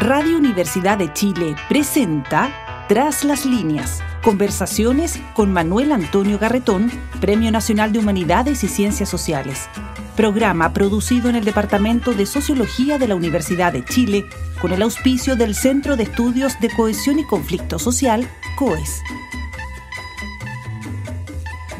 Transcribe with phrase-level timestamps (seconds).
[0.00, 4.00] Radio Universidad de Chile presenta Tras las líneas.
[4.22, 6.88] Conversaciones con Manuel Antonio Garretón,
[7.20, 9.68] Premio Nacional de Humanidades y Ciencias Sociales.
[10.14, 14.24] Programa producido en el Departamento de Sociología de la Universidad de Chile
[14.60, 19.02] con el auspicio del Centro de Estudios de Cohesión y Conflicto Social, COES.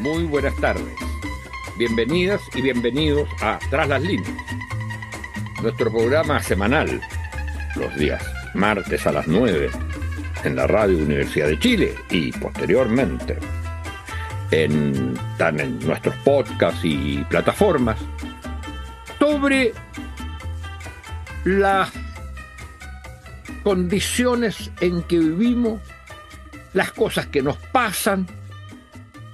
[0.01, 0.93] Muy buenas tardes.
[1.77, 4.35] Bienvenidas y bienvenidos a Tras las líneas,
[5.61, 6.99] nuestro programa semanal
[7.79, 9.69] los días martes a las 9
[10.43, 13.37] en la Radio Universidad de Chile y posteriormente
[14.51, 17.97] en, en nuestros podcasts y plataformas
[19.17, 19.73] sobre
[21.45, 21.91] las
[23.63, 25.81] condiciones en que vivimos,
[26.73, 28.27] las cosas que nos pasan,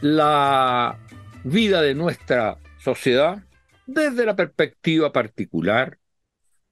[0.01, 0.97] la
[1.43, 3.43] vida de nuestra sociedad
[3.85, 5.97] desde la perspectiva particular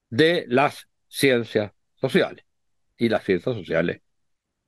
[0.10, 2.46] de las ciencias sociales
[2.98, 4.02] y las ciencias sociales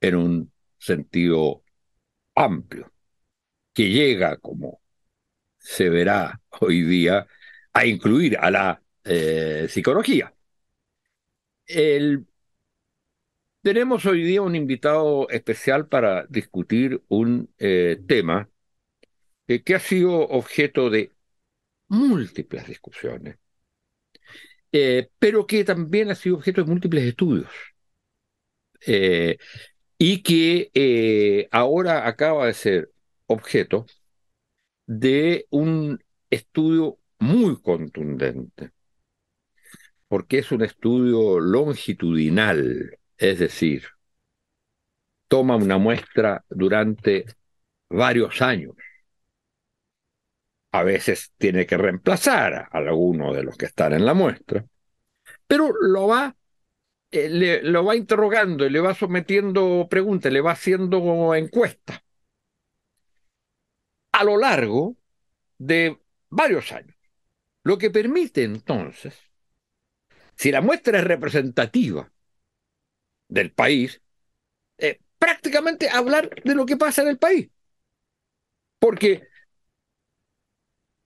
[0.01, 1.63] en un sentido
[2.35, 2.91] amplio,
[3.73, 4.81] que llega, como
[5.57, 7.27] se verá hoy día,
[7.73, 10.33] a incluir a la eh, psicología.
[13.61, 18.49] tenemos hoy día un invitado especial para discutir un eh, tema
[19.47, 21.11] que ha sido objeto de
[21.87, 23.37] múltiples discusiones
[24.71, 27.49] eh, pero que también ha sido objeto de múltiples estudios.
[28.87, 29.37] Eh,
[29.97, 32.91] y que eh, ahora acaba de ser
[33.27, 33.85] objeto
[34.87, 38.71] de un estudio muy contundente,
[40.07, 43.83] porque es un estudio longitudinal, es decir,
[45.27, 47.25] toma una muestra durante
[47.89, 48.75] varios años
[50.79, 54.65] a veces tiene que reemplazar a alguno de los que están en la muestra,
[55.47, 56.35] pero lo va,
[57.11, 62.01] eh, lo va interrogando y le va sometiendo preguntas, le va haciendo encuestas
[64.11, 64.97] a lo largo
[65.57, 65.97] de
[66.29, 66.95] varios años.
[67.63, 69.15] Lo que permite entonces,
[70.35, 72.11] si la muestra es representativa
[73.29, 74.01] del país,
[74.77, 77.49] eh, prácticamente hablar de lo que pasa en el país.
[78.77, 79.27] Porque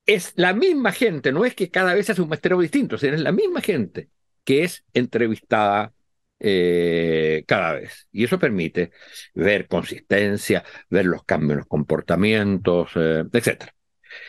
[0.09, 3.22] es la misma gente, no es que cada vez hace un muestreo distinto, sino es
[3.22, 4.09] la misma gente
[4.44, 5.94] que es entrevistada
[6.40, 8.08] eh, cada vez.
[8.12, 8.92] Y eso permite
[9.36, 13.66] ver consistencia, ver los cambios en los comportamientos, eh, etc.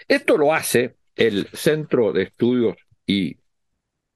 [0.07, 2.77] Esto lo hace el Centro de Estudios
[3.07, 3.39] y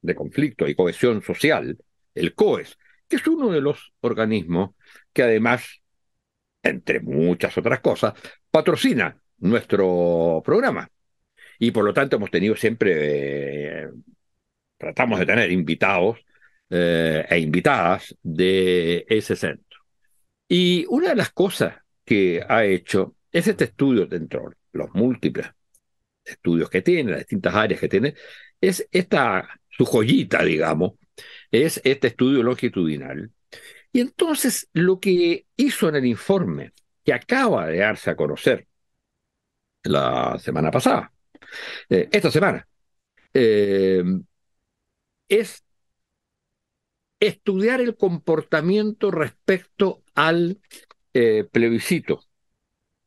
[0.02, 1.78] de Conflicto y Cohesión Social,
[2.14, 2.76] el COES,
[3.08, 4.72] que es uno de los organismos
[5.14, 5.80] que además,
[6.62, 8.12] entre muchas otras cosas,
[8.50, 10.90] patrocina nuestro programa
[11.58, 13.88] y por lo tanto hemos tenido siempre, eh,
[14.78, 16.18] tratamos de tener invitados
[16.70, 19.80] eh, e invitadas de ese centro.
[20.48, 25.46] Y una de las cosas que ha hecho es este estudio dentro de los múltiples
[26.24, 28.14] estudios que tiene, las distintas áreas que tiene,
[28.60, 30.92] es esta, su joyita, digamos,
[31.50, 33.30] es este estudio longitudinal.
[33.92, 36.72] Y entonces lo que hizo en el informe,
[37.04, 38.66] que acaba de darse a conocer
[39.84, 41.12] la semana pasada,
[41.88, 42.66] eh, esta semana,
[43.32, 44.02] eh,
[45.28, 45.64] es
[47.20, 50.60] estudiar el comportamiento respecto al
[51.12, 52.24] eh, plebiscito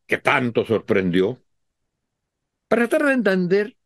[0.05, 1.41] que tanto sorprendió,
[2.67, 3.77] para tratar de entender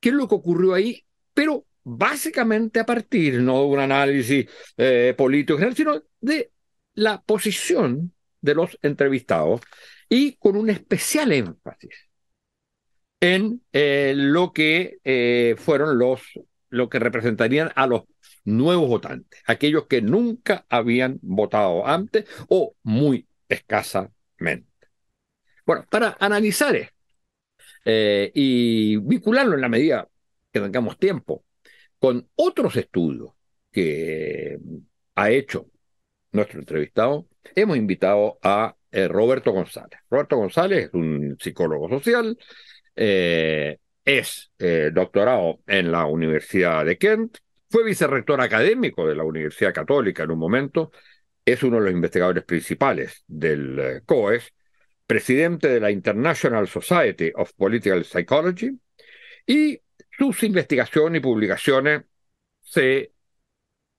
[0.00, 4.46] qué es lo que ocurrió ahí, pero básicamente a partir no de un análisis
[5.16, 6.52] político general, sino de
[6.94, 9.60] la posición de los entrevistados
[10.08, 12.11] y con un especial énfasis
[13.22, 16.20] en eh, lo que eh, fueron los,
[16.70, 18.02] lo que representarían a los
[18.44, 24.66] nuevos votantes, aquellos que nunca habían votado antes o muy escasamente.
[25.64, 26.96] Bueno, para analizar esto
[27.84, 30.08] eh, y vincularlo en la medida
[30.52, 31.44] que tengamos tiempo
[32.00, 33.30] con otros estudios
[33.70, 34.58] que
[35.14, 35.70] ha hecho
[36.32, 40.00] nuestro entrevistado, hemos invitado a Roberto González.
[40.10, 42.36] Roberto González es un psicólogo social,
[42.96, 47.38] eh, es eh, doctorado en la Universidad de Kent,
[47.70, 50.92] fue vicerrector académico de la Universidad Católica en un momento,
[51.44, 54.52] es uno de los investigadores principales del eh, COES,
[55.06, 58.78] presidente de la International Society of Political Psychology,
[59.46, 59.80] y
[60.18, 62.02] sus investigaciones y publicaciones
[62.60, 63.12] se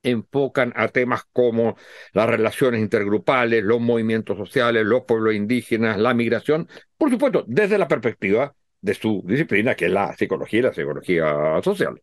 [0.03, 1.77] enfocan a temas como
[2.13, 6.67] las relaciones intergrupales, los movimientos sociales, los pueblos indígenas, la migración,
[6.97, 11.61] por supuesto, desde la perspectiva de su disciplina, que es la psicología y la psicología
[11.63, 12.01] social.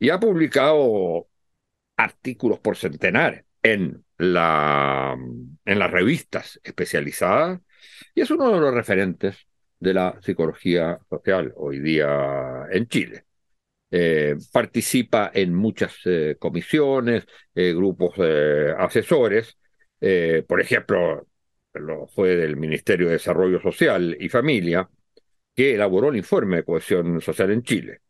[0.00, 1.28] Y ha publicado
[1.96, 5.16] artículos por centenares en, la,
[5.64, 7.60] en las revistas especializadas
[8.14, 9.36] y es uno de los referentes
[9.78, 13.24] de la psicología social hoy día en Chile.
[13.90, 18.14] Eh, participa en muchas eh, comisiones, eh, grupos
[18.78, 19.56] asesores,
[20.48, 21.26] por ejemplo,
[21.74, 24.88] lo fue del Ministerio de Desarrollo Social y Familia,
[25.54, 28.00] que elaboró el informe de cohesión social en Chile.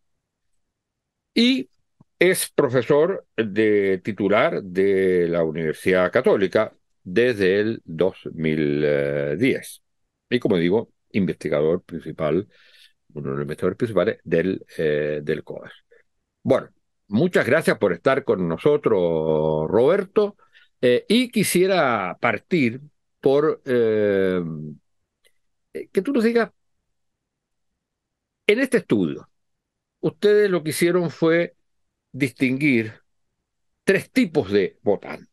[1.35, 1.69] Y
[2.19, 6.73] es profesor de titular de la Universidad Católica
[7.03, 9.83] desde el 2010.
[10.29, 12.47] Y como digo, investigador principal,
[13.15, 15.73] uno de los investigadores principales del, eh, del COAS.
[16.43, 16.69] Bueno,
[17.09, 20.37] muchas gracias por estar con nosotros, Roberto.
[20.83, 22.81] Eh, y quisiera partir
[23.21, 24.43] por eh,
[25.93, 26.51] que tú nos digas,
[28.53, 29.29] en este estudio,
[30.01, 31.57] ustedes lo que hicieron fue
[32.13, 32.95] distinguir
[33.85, 35.29] tres tipos de votantes.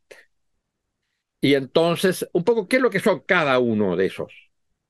[1.42, 4.34] Y entonces, un poco, ¿qué es lo que son cada uno de esos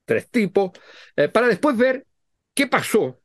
[0.06, 0.72] tres tipos?
[1.16, 2.06] Eh, para después ver
[2.54, 3.20] qué pasó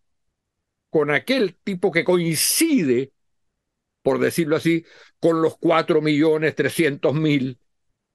[0.91, 3.13] con aquel tipo que coincide,
[4.03, 4.85] por decirlo así,
[5.21, 7.59] con los 4.300.000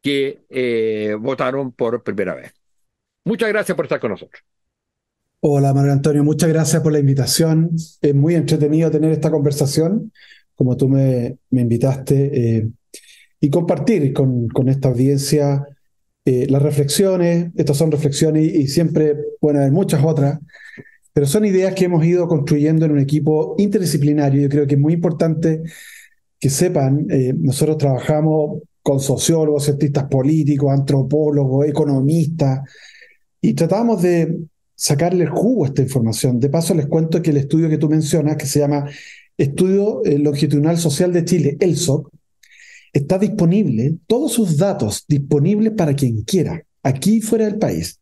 [0.04, 2.54] que eh, votaron por primera vez.
[3.26, 4.44] Muchas gracias por estar con nosotros.
[5.50, 7.72] Hola, Manuel Antonio, muchas gracias por la invitación.
[8.02, 10.12] Es muy entretenido tener esta conversación,
[10.56, 12.70] como tú me, invitaste, eh,
[13.40, 15.66] y compartir con, con esta audiencia
[16.26, 17.52] eh, las reflexiones.
[17.56, 20.38] Estas son reflexiones y, siempre pueden haber muchas otras,
[21.14, 24.42] pero son ideas que hemos ido construyendo en un equipo interdisciplinario.
[24.42, 25.62] Yo creo que es muy importante
[26.38, 32.70] que sepan, eh, nosotros trabajamos con sociólogos, cientistas políticos, antropólogos, economistas,
[33.40, 34.40] y tratamos de
[34.78, 36.40] sacarle el jugo a esta información.
[36.40, 38.90] De paso, les cuento que el estudio que tú mencionas, que se llama
[39.36, 42.10] Estudio eh, Longitudinal Social de Chile, ELSOC,
[42.94, 48.00] está disponible, todos sus datos disponibles para quien quiera, aquí fuera del país.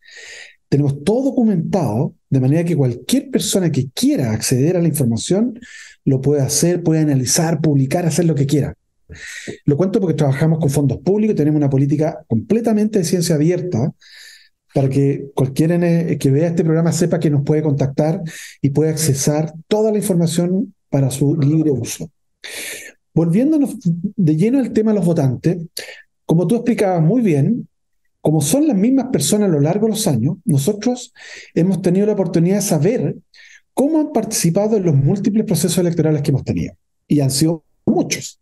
[0.68, 5.60] Tenemos todo documentado, de manera que cualquier persona que quiera acceder a la información
[6.04, 8.75] lo puede hacer, puede analizar, publicar, hacer lo que quiera.
[9.66, 13.94] Lo cuento porque trabajamos con fondos públicos tenemos una política completamente de ciencia abierta
[14.75, 15.80] para que cualquiera
[16.18, 18.22] que vea este programa sepa que nos puede contactar
[18.62, 22.10] y puede accesar toda la información para su libre uso.
[23.13, 25.60] Volviéndonos de lleno al tema de los votantes,
[26.25, 27.69] como tú explicabas muy bien,
[28.19, 31.13] como son las mismas personas a lo largo de los años, nosotros
[31.54, 33.16] hemos tenido la oportunidad de saber
[33.74, 36.74] cómo han participado en los múltiples procesos electorales que hemos tenido.
[37.07, 38.42] Y han sido muchos.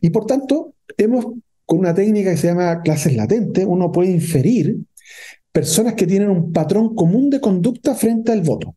[0.00, 1.26] Y por tanto, hemos,
[1.64, 4.76] con una técnica que se llama clases latentes, uno puede inferir
[5.52, 8.76] personas que tienen un patrón común de conducta frente al voto.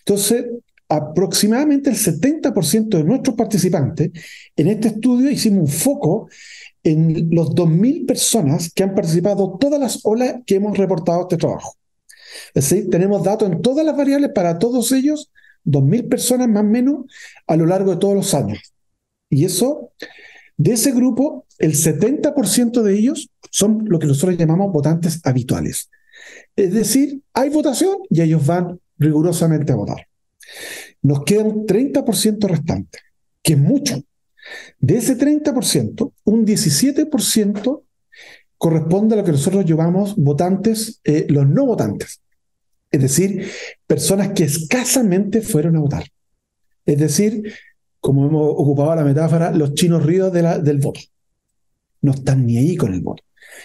[0.00, 0.46] Entonces,
[0.88, 4.10] aproximadamente el 70% de nuestros participantes
[4.56, 6.28] en este estudio hicimos un foco
[6.82, 11.76] en los 2.000 personas que han participado todas las olas que hemos reportado este trabajo.
[12.54, 15.30] Es decir, tenemos datos en todas las variables para todos ellos,
[15.64, 17.06] 2.000 personas más o menos
[17.46, 18.74] a lo largo de todos los años.
[19.30, 19.92] Y eso,
[20.58, 25.88] de ese grupo, el 70% de ellos son lo que nosotros llamamos votantes habituales.
[26.56, 30.06] Es decir, hay votación y ellos van rigurosamente a votar.
[31.02, 32.98] Nos queda un 30% restante,
[33.42, 34.02] que es mucho.
[34.78, 37.82] De ese 30%, un 17%
[38.56, 42.20] corresponde a lo que nosotros llamamos votantes, eh, los no votantes.
[42.90, 43.50] Es decir,
[43.86, 46.04] personas que escasamente fueron a votar.
[46.86, 47.52] Es decir,
[47.98, 51.00] como hemos ocupado la metáfora, los chinos ríos del voto.
[52.02, 53.23] No están ni ahí con el voto.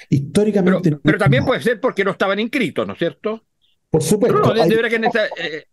[0.09, 0.97] Históricamente.
[1.03, 3.43] Pero, también puede ser porque no estaban inscritos, ¿no es cierto?
[3.89, 4.39] Por supuesto.
[5.37, 5.65] Eh,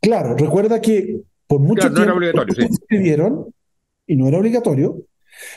[0.00, 2.20] claro, recuerda que por mucho tiempo
[2.54, 3.46] se inscribieron
[4.06, 5.02] y no era obligatorio,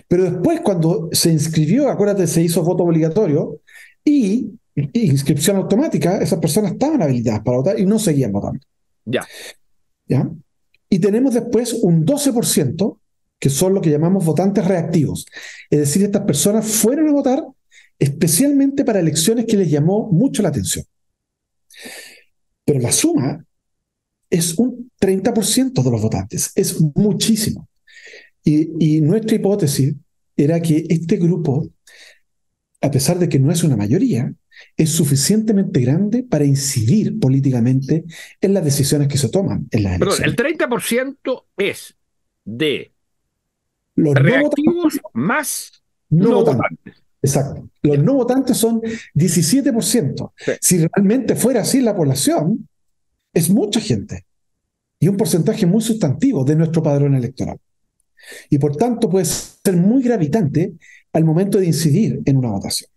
[0.08, 3.60] pero después cuando se inscribió, acuérdate, se hizo voto obligatorio
[4.04, 4.52] y,
[4.94, 8.60] inscripción automática, esas personas estaban habilitadas para votar y no seguían votando.
[9.06, 9.26] Ya.
[10.08, 10.30] ¿Ya?
[10.90, 12.98] Y tenemos después un 12%
[13.40, 15.26] que son lo que llamamos votantes reactivos.
[15.70, 17.44] Es decir, estas personas fueron a votar
[18.02, 20.84] especialmente para elecciones que les llamó mucho la atención.
[22.66, 23.46] Pero la suma
[24.28, 27.70] es un 30% de los votantes, es muchísimo.
[28.44, 29.94] Y, y, nuestra hipótesis
[30.36, 31.70] era que este grupo,
[32.82, 34.34] a pesar de que no es una mayoría,
[34.76, 38.04] es suficientemente grande para incidir políticamente
[38.42, 40.36] en las decisiones que se toman en las elecciones.
[40.36, 41.96] Perdón, el 30% es
[42.46, 42.92] de
[43.94, 47.01] los reactivos más no, votantes.
[47.22, 47.70] Exacto.
[47.84, 48.82] Los no votantes son
[49.14, 50.32] 17%.
[50.60, 52.68] Si realmente fuera así la población,
[53.34, 54.26] es mucha gente
[55.00, 57.58] y un porcentaje muy sustantivo de nuestro padrón electoral.
[58.50, 60.74] Y por tanto puede ser muy gravitante
[61.14, 62.90] al momento de incidir en una votación.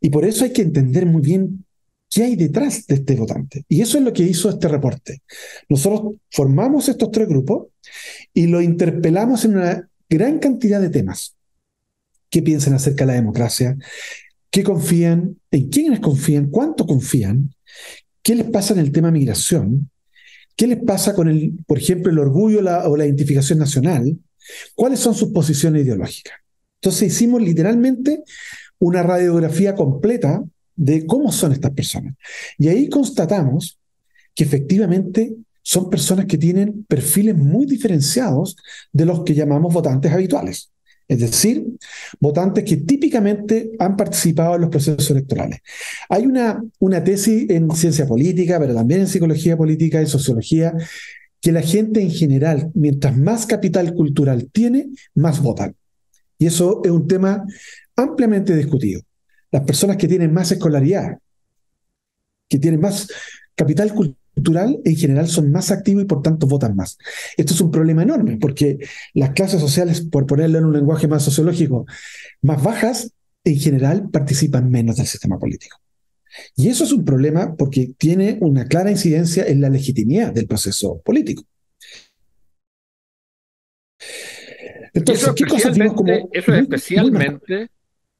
[0.00, 1.64] Y por eso hay que entender muy bien
[2.08, 3.64] qué hay detrás de este votante.
[3.68, 5.22] Y eso es lo que hizo este reporte.
[5.68, 7.68] Nosotros formamos estos tres grupos
[8.32, 11.37] y lo interpelamos en una gran cantidad de temas.
[12.30, 13.76] ¿Qué piensan acerca de la democracia?
[14.50, 15.38] ¿Qué confían?
[15.50, 16.50] ¿En quiénes confían?
[16.50, 17.54] ¿Cuánto confían?
[18.22, 19.90] ¿Qué les pasa en el tema migración?
[20.56, 24.18] ¿Qué les pasa con, el, por ejemplo, el orgullo o la identificación nacional?
[24.74, 26.34] ¿Cuáles son sus posiciones ideológicas?
[26.80, 28.22] Entonces hicimos literalmente
[28.78, 30.42] una radiografía completa
[30.76, 32.14] de cómo son estas personas.
[32.56, 33.78] Y ahí constatamos
[34.34, 38.56] que efectivamente son personas que tienen perfiles muy diferenciados
[38.92, 40.70] de los que llamamos votantes habituales.
[41.08, 41.64] Es decir,
[42.20, 45.60] votantes que típicamente han participado en los procesos electorales.
[46.10, 50.74] Hay una, una tesis en ciencia política, pero también en psicología política y sociología,
[51.40, 55.74] que la gente en general, mientras más capital cultural tiene, más votan.
[56.36, 57.44] Y eso es un tema
[57.96, 59.00] ampliamente discutido.
[59.50, 61.18] Las personas que tienen más escolaridad,
[62.48, 63.08] que tienen más
[63.54, 64.17] capital cultural,
[64.84, 66.98] en general son más activos y por tanto votan más.
[67.36, 68.78] Esto es un problema enorme porque
[69.14, 71.86] las clases sociales, por ponerlo en un lenguaje más sociológico,
[72.42, 73.12] más bajas,
[73.44, 75.78] en general participan menos del sistema político.
[76.56, 81.00] Y eso es un problema porque tiene una clara incidencia en la legitimidad del proceso
[81.04, 81.44] político.
[84.92, 87.68] Entonces, ¿qué cosas como Eso es especialmente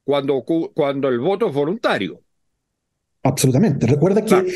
[0.05, 0.45] cuando,
[0.75, 2.21] cuando el voto es voluntario.
[3.23, 3.87] Absolutamente.
[3.87, 4.53] Recuerda que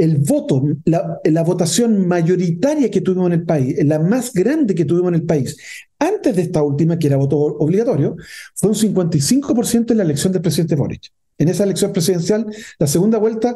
[0.00, 4.86] el voto, la, la, votación mayoritaria que tuvimos en el país, la más grande que
[4.86, 5.56] tuvimos en el país,
[5.98, 8.16] antes de esta última, que era voto obligatorio,
[8.54, 11.12] fue un 55% en la elección del presidente Boric.
[11.36, 12.46] En esa elección presidencial,
[12.78, 13.54] la segunda vuelta,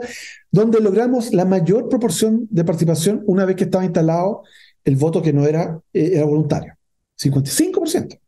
[0.50, 4.42] donde logramos la mayor proporción de participación una vez que estaba instalado
[4.84, 6.74] el voto que no era, eh, era voluntario.
[7.18, 8.18] 55%.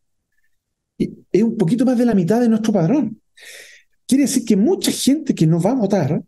[0.98, 3.20] Y es un poquito más de la mitad de nuestro padrón.
[4.06, 6.22] Quiere decir que mucha gente que no va a votar,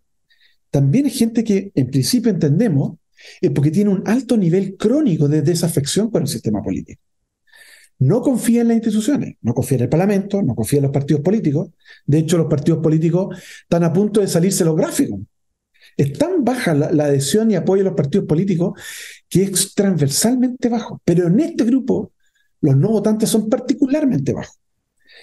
[0.70, 2.98] también es gente que en principio entendemos,
[3.40, 7.02] es porque tiene un alto nivel crónico de desafección con el sistema político.
[8.00, 11.22] No confía en las instituciones, no confía en el Parlamento, no confía en los partidos
[11.22, 11.70] políticos.
[12.06, 15.20] De hecho, los partidos políticos están a punto de salirse los gráficos.
[15.96, 18.80] Es tan baja la, adhesión y apoyo a los partidos políticos
[19.28, 21.02] que es transversalmente bajo.
[21.04, 22.12] Pero en este grupo
[22.60, 24.60] los no votantes son particularmente bajos.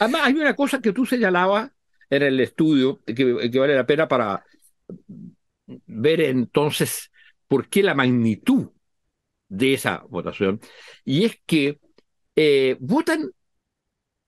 [0.02, 1.72] Además, hay una cosa que tú señalabas
[2.10, 3.24] en el estudio que,
[3.58, 4.44] vale la pena para
[5.68, 7.12] ver entonces
[7.48, 8.70] por qué la magnitud
[9.48, 10.60] de esa votación,
[11.04, 11.80] y es que
[12.36, 13.32] eh, votan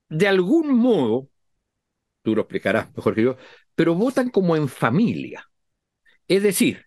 [0.09, 1.29] de algún modo,
[2.23, 3.37] tú lo explicarás mejor que yo,
[3.75, 5.49] pero votan como en familia.
[6.27, 6.85] Es decir,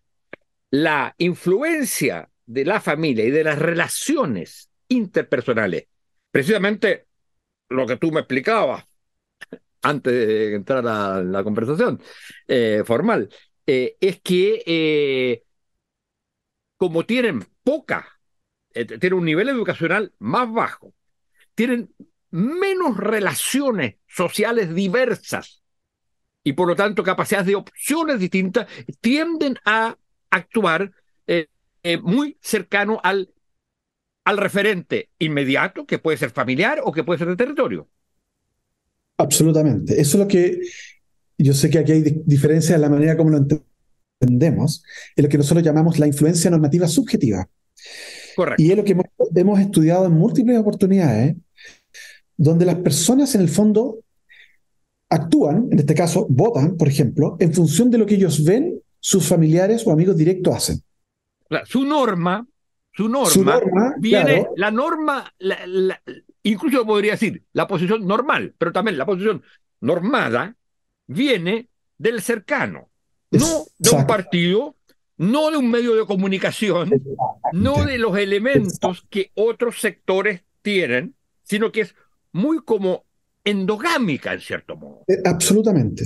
[0.71, 5.87] la influencia de la familia y de las relaciones interpersonales
[6.31, 7.07] precisamente
[7.69, 8.85] lo que tú me explicabas
[9.83, 12.01] antes de entrar a la conversación
[12.47, 13.29] eh, formal,
[13.73, 15.45] eh, es que eh,
[16.77, 18.21] como tienen poca,
[18.73, 20.95] tienen un nivel educacional más bajo,
[21.55, 21.95] tienen
[22.31, 25.63] menos relaciones sociales diversas
[26.43, 28.67] y por lo tanto capacidades de opciones distintas,
[29.01, 29.97] tienden a
[30.31, 30.93] actuar
[32.03, 33.33] muy cercano al
[34.25, 37.89] al referente inmediato, que puede ser familiar o que puede ser de territorio.
[39.17, 40.01] Absolutamente.
[40.01, 40.61] Eso es lo que
[41.43, 43.47] yo sé que aquí hay diferencia en la manera como lo
[44.21, 44.85] entendemos,
[45.17, 47.49] en lo que nosotros llamamos la influencia normativa subjetiva.
[48.37, 48.63] Correcto.
[48.63, 48.97] Y es lo que
[49.35, 51.37] hemos, estudiado en múltiples oportunidades,
[52.37, 54.01] donde las personas en el fondo
[55.09, 59.27] actúan, en este caso votan, por ejemplo, en función de lo que ellos ven, sus
[59.27, 60.83] familiares o amigos directos hacen.
[61.65, 62.47] Su norma
[62.93, 63.09] su
[63.45, 65.33] norma, viene, la norma,
[66.43, 69.43] incluso podría decir la posición normal, pero también la posición
[69.81, 70.57] normada
[71.11, 72.89] viene del cercano,
[73.31, 74.77] no de un partido,
[75.19, 76.91] no de un medio de comunicación,
[77.53, 81.95] no de los elementos que otros sectores tienen, sino que es
[82.33, 83.05] muy como
[83.45, 85.05] endogámica en cierto modo.
[85.09, 86.05] Eh, absolutamente.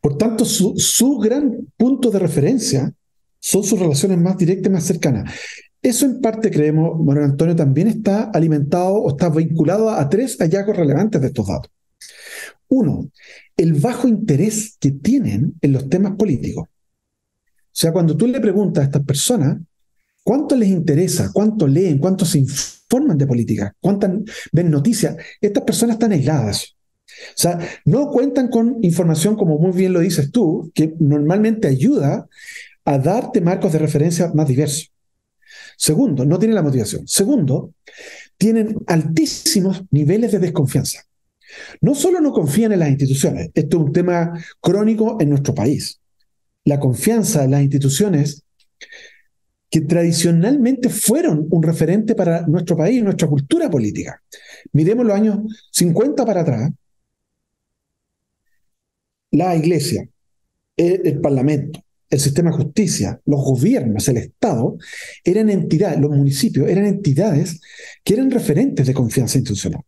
[0.00, 2.92] Por tanto, su, su gran punto de referencia
[3.38, 5.32] son sus relaciones más directas y más cercanas.
[5.80, 10.76] Eso en parte creemos, Manuel Antonio, también está alimentado o está vinculado a, tres hallazgos
[10.76, 11.70] relevantes de estos datos.
[12.74, 13.10] Uno,
[13.56, 16.66] el bajo interés que tienen en los temas políticos.
[16.66, 19.58] O sea, cuando tú le preguntas a estas personas
[20.24, 24.10] cuánto les interesa, cuánto leen, cuánto se informan de política, cuántas
[24.52, 26.74] ven noticias, estas personas están aisladas.
[27.06, 32.26] O sea, no cuentan con información, como muy bien lo dices tú, que normalmente ayuda
[32.84, 34.90] a darte marcos de referencia más diversos.
[35.76, 37.06] Segundo, no tienen la motivación.
[37.06, 37.72] Segundo,
[38.36, 41.04] tienen altísimos niveles de desconfianza.
[41.80, 46.00] No solo no confían en las instituciones, esto es un tema crónico en nuestro país.
[46.64, 48.44] La confianza en las instituciones
[49.74, 54.22] que tradicionalmente fueron un referente para nuestro país, nuestra cultura política.
[54.72, 55.38] Miremos los años
[55.72, 56.70] 50 para atrás.
[59.32, 60.08] La iglesia,
[60.76, 64.78] el, parlamento, el sistema de justicia, los gobiernos, el Estado,
[65.24, 67.60] eran entidades, los municipios eran entidades
[68.04, 69.82] que eran referentes de confianza institucional.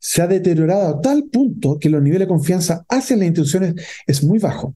[0.00, 3.74] Se ha deteriorado a tal punto que los niveles de confianza hacia las instituciones
[4.06, 4.74] es muy bajo.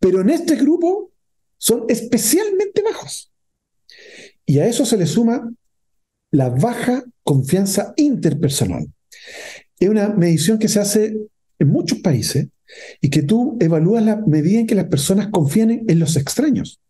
[0.00, 1.12] Pero en este grupo
[1.58, 3.30] son especialmente bajos.
[4.46, 5.50] Y a eso se le suma
[6.30, 8.86] la baja confianza interpersonal.
[9.78, 11.16] Es una medición que se hace
[11.58, 12.48] en muchos países
[13.00, 16.80] y que tú evalúas la medida en que las personas confían en los extraños.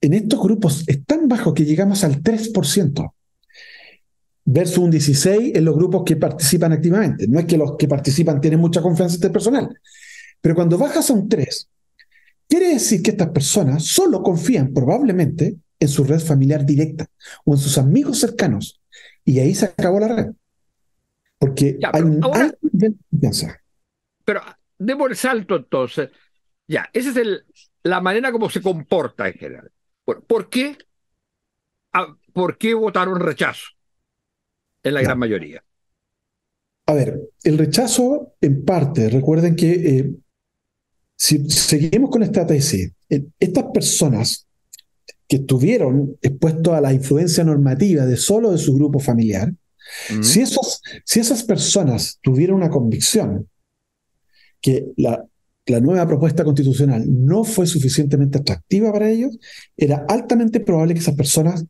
[0.00, 3.12] En estos grupos es tan bajo que llegamos al 3%,
[4.50, 7.28] versus un 16% en los grupos que participan activamente.
[7.28, 9.78] No es que los que participan tienen mucha confianza interpersonal,
[10.40, 11.68] pero cuando bajas a un 3%,
[12.48, 17.06] quiere decir que estas personas solo confían probablemente en su red familiar directa
[17.44, 18.80] o en sus amigos cercanos.
[19.22, 20.26] Y ahí se acabó la red.
[21.38, 23.60] Porque hay un alto nivel de confianza.
[24.24, 24.40] Pero
[24.78, 26.08] demos el salto entonces.
[26.66, 27.44] Ya, esa es el,
[27.82, 29.70] la manera como se comporta en general.
[30.04, 30.78] ¿Por, qué,
[31.92, 33.77] ah, ¿Por qué votaron rechazo
[34.88, 35.62] en la gran mayoría?
[36.86, 40.10] A ver, el rechazo, en parte, recuerden que eh,
[41.16, 44.46] si seguimos con esta tesis, eh, estas personas
[45.26, 49.52] que estuvieron expuestos a la influencia normativa de solo de su grupo familiar,
[50.22, 53.48] si, esos, si esas personas tuvieran una convicción
[54.60, 55.24] que la,
[55.66, 59.38] la nueva propuesta constitucional no fue suficientemente atractiva para ellos,
[59.76, 61.64] era altamente probable que esas personas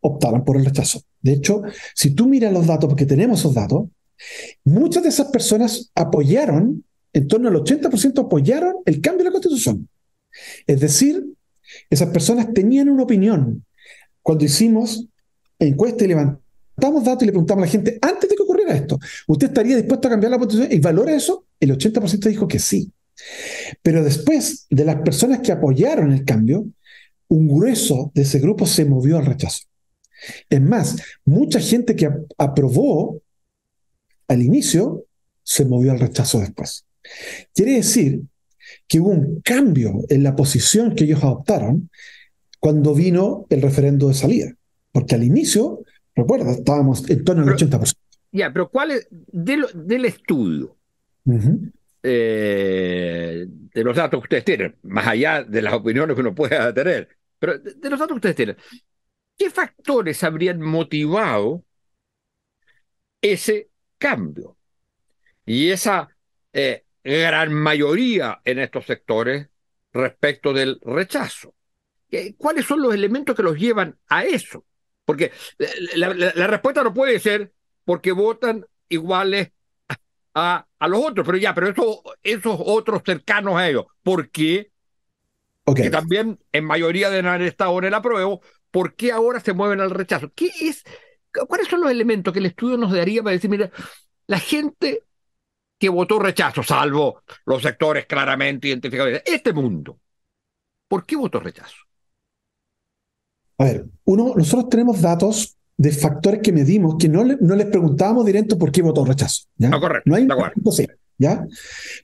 [0.00, 1.02] optaran por el rechazo.
[1.20, 1.62] De hecho,
[1.94, 3.88] si tú miras los datos, porque tenemos esos datos,
[4.64, 9.88] muchas de esas personas apoyaron, en torno al 80% apoyaron el cambio de la constitución.
[10.66, 11.24] Es decir,
[11.90, 13.64] esas personas tenían una opinión.
[14.22, 15.06] Cuando hicimos
[15.58, 18.98] encuesta y levantamos datos y le preguntamos a la gente, antes de que ocurriera esto,
[19.26, 21.46] ¿usted estaría dispuesto a cambiar la constitución y valora eso?
[21.58, 22.92] El 80% dijo que sí.
[23.82, 26.66] Pero después de las personas que apoyaron el cambio,
[27.28, 29.64] un grueso de ese grupo se movió al rechazo.
[30.48, 33.22] Es más, mucha gente que aprobó
[34.26, 35.04] al inicio
[35.42, 36.84] se movió al rechazo después.
[37.54, 38.22] Quiere decir
[38.86, 41.90] que hubo un cambio en la posición que ellos adoptaron
[42.60, 44.52] cuando vino el referendo de salida.
[44.92, 47.94] Porque al inicio, recuerda, estábamos en torno al 80%.
[48.32, 50.76] Ya, pero ¿cuál es del estudio?
[52.02, 56.72] Eh, de los datos que ustedes tienen, más allá de las opiniones que uno pueda
[56.72, 58.56] tener, pero de, los datos que ustedes tienen,
[59.38, 61.64] ¿qué factores habrían motivado
[63.22, 64.56] ese cambio?
[65.46, 66.08] Y esa
[66.52, 69.48] eh, gran mayoría en estos sectores
[69.92, 71.54] respecto del rechazo.
[72.36, 74.64] ¿Cuáles son los elementos que los llevan a eso?
[75.04, 75.32] Porque
[75.94, 76.12] la,
[76.46, 77.52] respuesta no puede ser
[77.84, 79.52] porque votan iguales
[80.34, 84.70] a, a, los otros, pero ya, pero esos, esos otros cercanos a ellos, ¿por qué?
[85.74, 89.80] Que también en mayoría de haber estado en el apruebo, ¿por qué ahora se mueven
[89.80, 90.32] al rechazo?
[90.34, 90.84] ¿Qué es,
[91.46, 93.70] ¿Cuáles son los elementos que el estudio nos daría para decir, mira,
[94.26, 95.04] la gente
[95.78, 99.22] que votó rechazo, salvo los sectores claramente identificados.
[99.24, 100.00] Este mundo,
[100.88, 101.76] ¿por qué votó rechazo?
[103.58, 108.26] A ver, uno, nosotros tenemos datos de factores que medimos que no, no les preguntábamos
[108.26, 109.44] directo por qué votó rechazo.
[109.56, 109.68] ¿ya?
[109.68, 110.10] No, correcto.
[110.10, 110.26] No hay
[111.18, 111.46] ¿ya?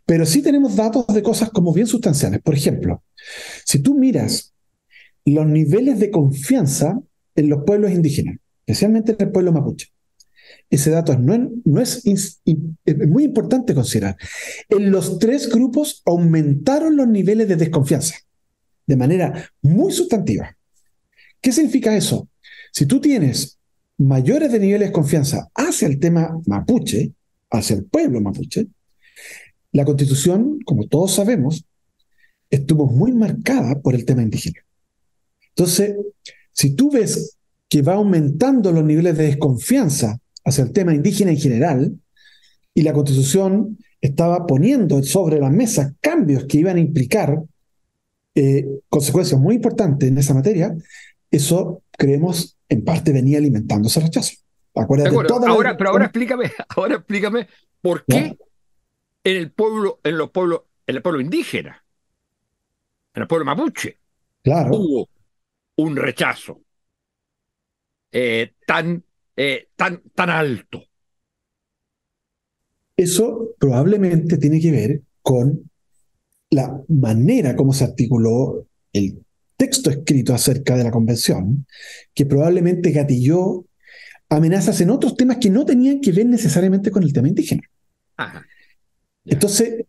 [0.06, 2.40] Pero sí tenemos datos de cosas como bien sustanciales.
[2.40, 3.02] Por ejemplo,
[3.64, 4.53] si tú miras
[5.24, 7.00] los niveles de confianza
[7.34, 9.88] en los pueblos indígenas, especialmente en el pueblo mapuche,
[10.70, 12.02] ese dato no, no es,
[13.06, 14.16] muy importante considerar.
[14.68, 18.16] En los tres grupos aumentaron los niveles de desconfianza
[18.86, 20.56] de manera muy sustantiva.
[21.40, 22.28] ¿Qué significa eso?
[22.72, 23.58] Si tú tienes
[23.98, 27.12] mayores de niveles de confianza hacia el tema mapuche,
[27.50, 28.66] hacia el pueblo mapuche,
[29.72, 31.64] la constitución, como todos sabemos,
[32.50, 34.60] estuvo muy marcada por el tema indígena.
[35.56, 35.96] Entonces,
[36.52, 37.36] si tú ves
[37.68, 41.98] que va aumentando los niveles de desconfianza hacia el tema indígena en general,
[42.74, 47.40] y la constitución estaba poniendo sobre la mesa cambios que iban a implicar
[48.34, 50.74] eh, consecuencias muy importantes en esa materia,
[51.30, 54.34] eso creemos en parte venía alimentando ese rechazo.
[54.74, 55.14] Acuérdate
[55.46, 57.46] ahora, pero ahora explícame, ahora explícame
[57.80, 58.36] por qué
[59.22, 61.84] en el pueblo, en los pueblos, en el pueblo indígena,
[63.14, 63.98] en el pueblo mapuche,
[64.42, 64.76] claro.
[64.76, 65.08] hubo
[65.76, 66.62] un rechazo
[68.12, 69.04] eh, tan
[69.36, 70.82] eh, tan, tan alto.
[72.96, 75.70] Eso probablemente tiene que ver con
[76.50, 79.24] la manera como se articuló el
[79.56, 81.66] texto escrito acerca de la convención,
[82.14, 83.64] que probablemente gatilló
[84.28, 87.62] amenazas en otros temas que no tenían que ver necesariamente con el tema indígena.
[89.24, 89.84] Entonces,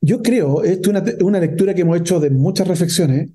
[0.00, 3.30] yo creo, esto es una, lectura que hemos hecho de muchas reflexiones,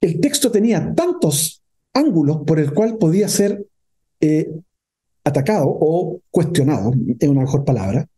[0.00, 3.64] el texto tenía tantos ángulos por el cual podía ser
[4.20, 4.50] eh,
[5.24, 8.08] atacado o cuestionado, es una mejor palabra,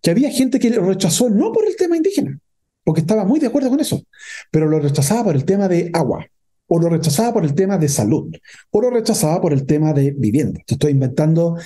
[0.00, 2.38] que había gente que lo rechazó no por el tema indígena,
[2.84, 4.02] porque estaba muy de acuerdo con eso,
[4.50, 6.26] pero lo rechazaba por el tema de agua,
[6.66, 8.34] o lo rechazaba por el tema de salud,
[8.70, 10.60] o lo rechazaba por el tema de vivienda.
[10.66, 11.56] Te estoy inventando,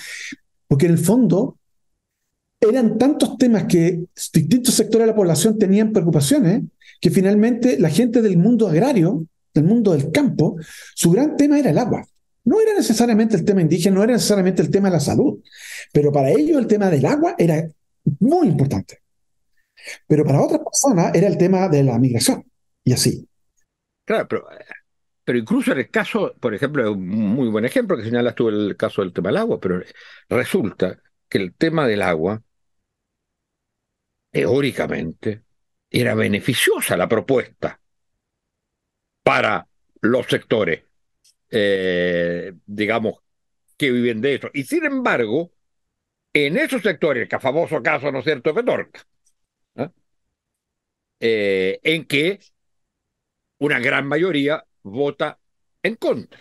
[0.69, 1.59] porque en el fondo
[2.61, 6.63] eran tantos temas que distintos sectores de la población tenían preocupaciones,
[7.01, 10.57] que finalmente la gente del mundo agrario, del mundo del campo,
[10.95, 12.05] su gran tema era el agua.
[12.45, 15.41] No era necesariamente el tema indígena, no era necesariamente el tema de la salud,
[15.93, 17.69] pero para ellos el tema del agua era
[18.21, 18.99] muy importante.
[20.07, 22.45] Pero para otras personas era el tema de la migración,
[22.85, 23.29] y así.
[24.05, 24.47] Claro, pero,
[25.25, 28.77] pero incluso en el caso, por ejemplo, un muy buen ejemplo que señalas tú el
[28.77, 29.81] caso del tema del agua, pero
[30.29, 32.43] resulta que el tema del agua,
[34.33, 35.43] teóricamente,
[35.91, 37.79] era beneficiosa la propuesta
[39.23, 39.67] para
[40.01, 40.85] los sectores,
[41.51, 43.21] eh, digamos,
[43.77, 44.49] que viven de eso.
[44.53, 45.53] Y sin embargo,
[46.33, 49.07] en esos sectores, que famoso caso, ¿no es cierto?, de Torca,
[51.21, 52.41] eh, en que
[53.59, 55.39] una gran mayoría vota
[55.83, 56.41] en contra.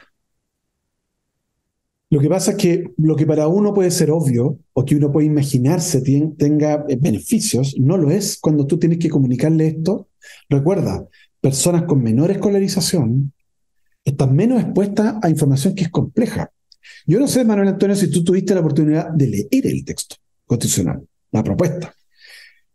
[2.09, 5.11] Lo que pasa es que lo que para uno puede ser obvio o que uno
[5.11, 6.01] puede imaginarse
[6.37, 10.09] tenga eh, beneficios, no lo es cuando tú tienes que comunicarle esto.
[10.49, 11.07] Recuerda,
[11.41, 13.33] personas con menor escolarización
[14.05, 16.51] están menos expuestas a información que es compleja.
[17.05, 21.05] Yo no sé, Manuel Antonio, si tú tuviste la oportunidad de leer el texto constitucional,
[21.31, 21.93] la propuesta.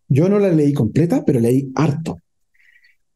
[0.08, 2.20] Yo no la leí completa, pero leí harto.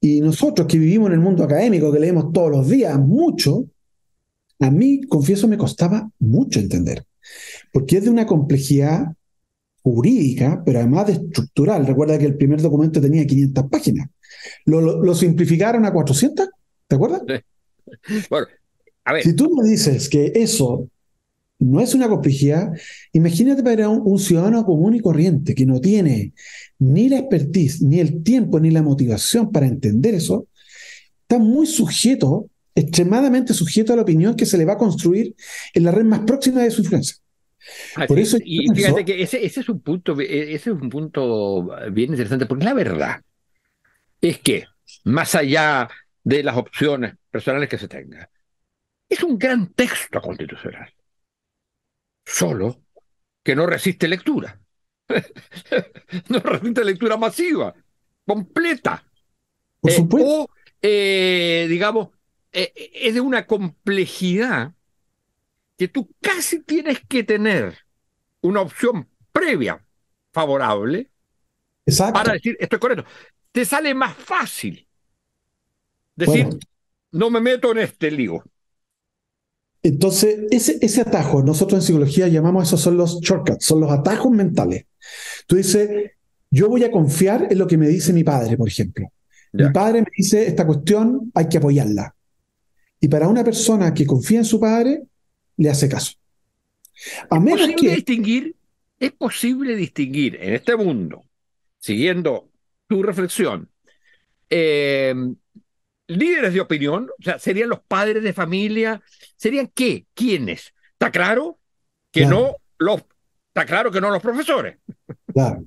[0.00, 3.66] Y nosotros que vivimos en el mundo académico, que leemos todos los días mucho,
[4.60, 7.04] a mí, confieso, me costaba mucho entender,
[7.72, 9.14] porque es de una complejidad
[9.82, 11.86] jurídica, pero además de estructural.
[11.86, 14.08] Recuerda que el primer documento tenía 500 páginas.
[14.64, 16.48] Lo, simplificaron a 400,
[16.86, 17.22] ¿te acuerdas?
[18.28, 18.46] Bueno,
[19.04, 19.22] a ver.
[19.22, 20.88] Si tú me dices que eso
[21.60, 22.72] no es una complejidad.
[23.12, 26.32] Imagínate para un, ciudadano común y corriente que no tiene
[26.78, 30.48] ni la expertise, ni el tiempo, ni la motivación para entender eso,
[31.22, 35.34] está muy sujeto, extremadamente sujeto a la opinión que se le va a construir
[35.74, 37.16] en la red más próxima de su influencia.
[38.08, 42.10] Por eso y fíjate que ese, ese, es un punto, ese es un punto bien
[42.10, 43.20] interesante, porque la verdad
[44.20, 44.66] es que,
[45.04, 45.88] más allá
[46.22, 48.30] de las opciones personales que se tenga,
[49.08, 50.92] es un gran texto constitucional
[52.24, 52.82] solo
[53.42, 54.60] que no resiste lectura.
[56.28, 57.74] no resiste lectura masiva,
[58.24, 59.04] completa.
[59.80, 60.50] Por eh, o,
[60.82, 62.10] eh, digamos,
[62.52, 64.74] eh, es de una complejidad
[65.76, 67.78] que tú casi tienes que tener
[68.42, 69.84] una opción previa
[70.32, 71.10] favorable
[72.12, 73.04] para decir esto es correcto.
[73.52, 74.86] Te sale más fácil
[76.14, 76.48] decir,
[77.12, 78.44] no me meto en este lío.
[79.82, 84.30] Entonces, ese, ese atajo, nosotros en psicología llamamos esos son los shortcuts, son los atajos
[84.30, 84.84] mentales.
[85.46, 86.12] Tú dices,
[86.50, 89.10] yo voy a confiar en lo que me dice mi padre, por ejemplo.
[89.52, 92.14] Mi padre me dice, esta cuestión hay que apoyarla.
[93.00, 95.02] Y para una persona que confía en su padre,
[95.56, 96.12] le hace caso.
[97.30, 98.56] A menos ¿Es posible distinguir,
[98.98, 101.24] es posible distinguir en este mundo,
[101.78, 102.49] siguiendo
[102.90, 103.70] tu reflexión,
[104.50, 105.14] eh,
[106.08, 109.00] líderes de opinión, o sea, serían los padres de familia,
[109.36, 110.74] serían qué, quiénes.
[110.94, 111.60] Está claro
[112.10, 113.02] que no los,
[113.46, 114.78] está claro que no los profesores.
[115.32, 115.64] Claro.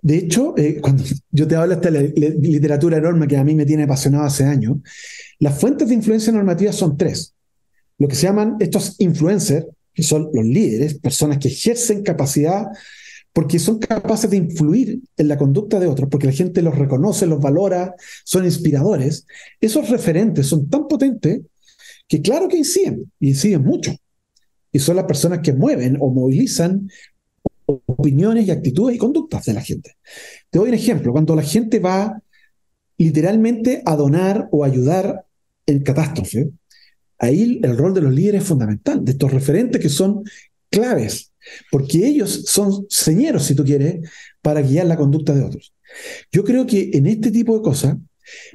[0.00, 3.66] De hecho, eh, cuando yo te hablo de esta literatura enorme que a mí me
[3.66, 4.76] tiene apasionado hace años,
[5.40, 7.34] las fuentes de influencia normativa son tres.
[7.98, 12.66] Lo que se llaman estos influencers, que son los líderes, personas que ejercen capacidad
[13.34, 17.26] porque son capaces de influir en la conducta de otros, porque la gente los reconoce,
[17.26, 17.94] los valora,
[18.24, 19.26] son inspiradores.
[19.60, 21.42] Esos referentes son tan potentes
[22.06, 23.92] que claro que inciden, inciden mucho.
[24.70, 26.88] Y son las personas que mueven o movilizan
[27.66, 29.96] opiniones y actitudes y conductas de la gente.
[30.48, 31.10] Te doy un ejemplo.
[31.10, 32.16] Cuando la gente va
[32.98, 35.26] literalmente a donar o ayudar
[35.66, 36.50] en catástrofe,
[37.18, 40.22] ahí el rol de los líderes es fundamental, de estos referentes que son
[40.70, 41.32] claves
[41.70, 44.08] porque ellos son señeros, si tú quieres,
[44.42, 45.72] para guiar la conducta de otros.
[46.32, 47.96] Yo creo que en este tipo de cosas,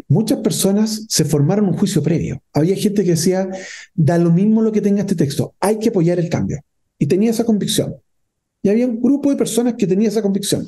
[0.07, 2.41] muchas personas se formaron un juicio previo.
[2.53, 3.49] Había gente que decía,
[3.93, 6.61] da lo mismo lo que tenga este texto, hay que apoyar el cambio.
[6.97, 7.95] Y tenía esa convicción.
[8.61, 10.67] Y había un grupo de personas que tenía esa convicción.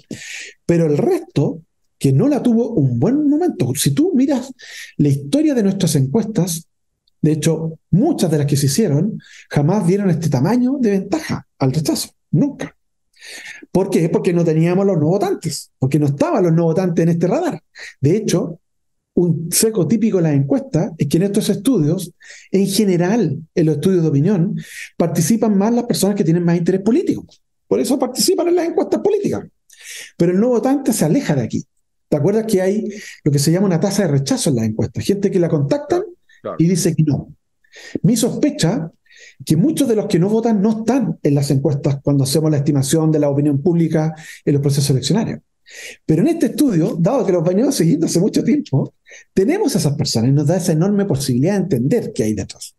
[0.65, 1.61] Pero el resto,
[1.97, 3.73] que no la tuvo un buen momento.
[3.75, 4.53] Si tú miras
[4.97, 6.67] la historia de nuestras encuestas,
[7.21, 11.71] de hecho, muchas de las que se hicieron jamás dieron este tamaño de ventaja al
[11.71, 12.09] rechazo.
[12.31, 12.75] Nunca.
[13.71, 14.09] ¿Por qué?
[14.09, 17.61] Porque no teníamos los no votantes, porque no estaban los no votantes en este radar.
[17.99, 18.59] De hecho,
[19.13, 22.11] un seco típico de las encuestas es que en estos estudios,
[22.49, 24.55] en general, en los estudios de opinión,
[24.97, 27.25] participan más las personas que tienen más interés político.
[27.67, 29.45] Por eso participan en las encuestas políticas.
[30.17, 31.63] Pero el no votante se aleja de aquí.
[32.09, 32.85] ¿Te acuerdas que hay
[33.23, 35.05] lo que se llama una tasa de rechazo en las encuestas?
[35.05, 36.03] Gente que la contactan
[36.57, 37.35] y dice que no.
[38.03, 38.91] Mi sospecha
[39.45, 42.57] que muchos de los que no votan no están en las encuestas cuando hacemos la
[42.57, 44.13] estimación de la opinión pública
[44.45, 45.39] en los procesos eleccionarios.
[46.05, 48.93] Pero en este estudio, dado que los venimos siguiendo hace mucho tiempo,
[49.33, 52.75] tenemos a esas personas y nos da esa enorme posibilidad de entender qué hay detrás.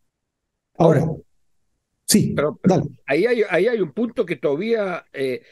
[0.77, 1.11] Ahora,
[2.07, 2.85] sí, dale.
[3.07, 5.43] Ahí, hay, ahí hay un punto que todavía eh,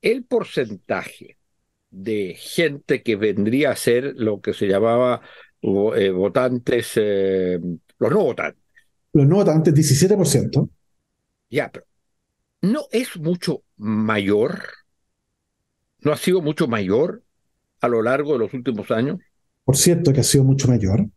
[0.00, 1.36] el porcentaje
[1.90, 5.22] de gente que vendría a ser lo que se llamaba
[5.62, 7.58] votantes, eh,
[7.98, 8.62] los no votantes,
[9.12, 10.68] los no votantes, 17%.
[11.50, 11.86] Ya, pero
[12.62, 14.62] ¿no es mucho mayor?
[16.00, 17.22] ¿No ha sido mucho mayor
[17.80, 19.18] a lo largo de los últimos años?
[19.64, 21.08] Por cierto que ha sido mucho mayor.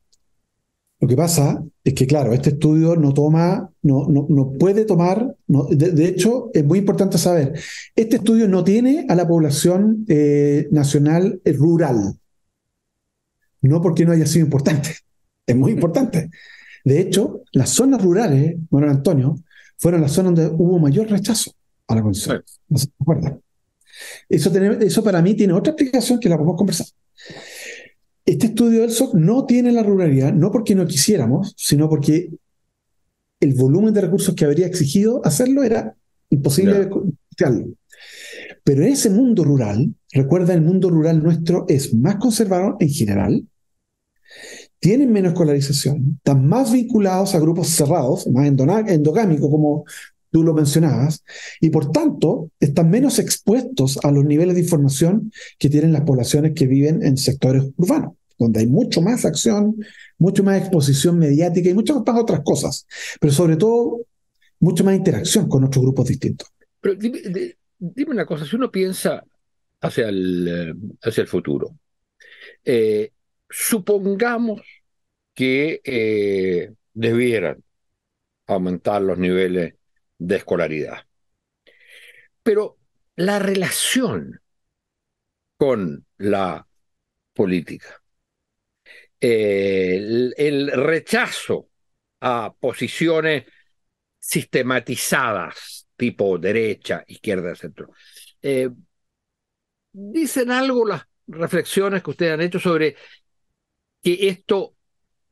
[1.02, 5.66] Lo que pasa es que, claro, este estudio no toma, no, no, puede tomar, no,
[5.66, 7.60] de, hecho, es muy importante saber,
[7.96, 12.20] este estudio no tiene a la población eh, nacional eh, rural.
[13.62, 14.96] No porque no haya sido importante,
[15.46, 16.30] es muy importante.
[16.84, 19.36] De hecho, las zonas rurales, Manuel Antonio,
[19.78, 21.52] fueron las zonas donde hubo mayor rechazo
[21.88, 22.44] a la condición.
[22.68, 23.42] ¿No se acuerdan?
[24.30, 26.88] Eso, eso para mí tiene otra explicación que la podemos conversar.
[28.26, 32.30] Este estudio del SOC no tiene la ruralidad, no porque no quisiéramos, sino porque
[33.40, 35.96] el volumen de recursos que habría exigido hacerlo era
[36.30, 37.76] imposible de
[38.64, 43.48] Pero ese mundo rural, recuerda, el mundo rural nuestro es más conservador en general,
[44.82, 49.86] tienen menos escolarización, están más vinculados a grupos cerrados, más endogámicos, como
[50.32, 51.24] tú lo mencionabas,
[51.62, 56.54] y por tanto están menos expuestos a los niveles de información que tienen las poblaciones
[56.56, 59.76] que viven en sectores urbanos, donde hay mucho más acción,
[60.18, 62.88] mucho más exposición mediática y muchas más otras cosas,
[63.20, 64.02] pero sobre todo
[64.60, 66.50] mucho más interacción con otros grupos distintos.
[66.80, 69.24] Pero dime, una cosa, si uno piensa
[69.80, 71.76] hacia el, eh, hacia el futuro,
[72.66, 73.12] eh,
[73.52, 74.62] supongamos
[75.34, 77.64] que eh, debieran
[78.48, 79.76] aumentar los niveles
[80.18, 81.06] de escolaridad.
[82.44, 82.78] Pero
[83.16, 84.42] la relación
[85.58, 86.68] con la
[87.34, 88.02] política,
[89.20, 91.70] el, rechazo
[92.22, 93.46] a posiciones
[94.20, 97.92] sistematizadas, tipo derecha, izquierda, centro,
[98.42, 98.70] eh,
[99.92, 102.96] dicen algo las reflexiones que ustedes han hecho sobre
[104.02, 104.76] que esto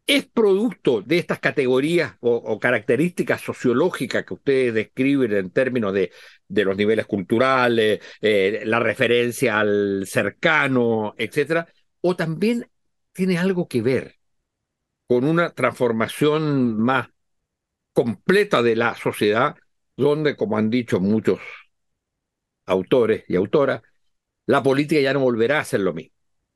[0.07, 6.11] es producto de estas categorías o, características sociológicas que ustedes describen en términos de,
[6.47, 11.67] de los niveles culturales, eh, la referencia al cercano, etcétera,
[12.01, 12.67] o también
[13.13, 14.15] tiene algo que ver
[15.07, 17.09] con una transformación más
[17.93, 19.57] completa de la sociedad,
[19.95, 21.39] donde, como han dicho muchos
[22.65, 23.81] autores y autoras,
[24.47, 26.15] la política ya no volverá a ser lo mismo.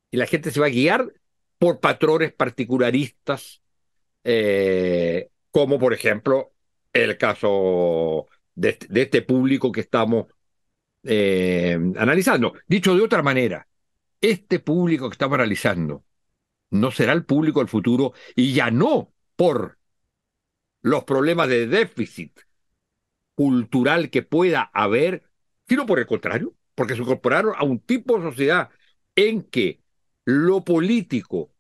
[0.10, 1.12] Y la gente se va a guiar
[1.58, 3.62] por patrones particularistas,
[4.24, 6.54] eh, como por ejemplo
[6.92, 10.28] el caso de, este público que estamos
[11.04, 12.54] eh, analizando.
[12.68, 13.68] Dicho de otra manera,
[14.22, 16.04] este público que estamos analizando
[16.72, 19.78] no será el público del futuro y ya no por
[20.82, 22.40] los problemas de déficit
[23.36, 25.24] cultural que pueda haber,
[25.68, 28.70] sino por el contrario, porque se incorporaron a un tipo de sociedad
[29.16, 29.83] en que
[30.26, 31.52] lo político